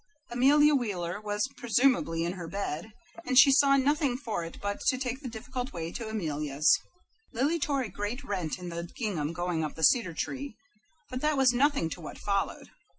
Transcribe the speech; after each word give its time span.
Amelia 0.31 0.73
Wheeler 0.73 1.21
was 1.21 1.47
presumably 1.57 2.23
in 2.23 2.31
her 2.33 2.47
bed, 2.47 2.91
and 3.23 3.37
she 3.37 3.51
saw 3.51 3.77
nothing 3.77 4.17
for 4.17 4.43
it 4.43 4.57
but 4.59 4.79
to 4.87 4.97
take 4.97 5.19
the 5.21 5.29
difficult 5.29 5.73
way 5.73 5.91
to 5.91 6.09
Amelia's. 6.09 6.75
Lily 7.33 7.59
tore 7.59 7.83
a 7.83 7.89
great 7.89 8.23
rent 8.23 8.57
in 8.57 8.69
the 8.69 8.89
gingham 8.97 9.31
going 9.31 9.63
up 9.63 9.75
the 9.75 9.83
cedar 9.83 10.15
tree, 10.15 10.55
but 11.11 11.21
that 11.21 11.37
was 11.37 11.53
nothing 11.53 11.87
to 11.91 12.01
what 12.01 12.17
followed. 12.17 12.71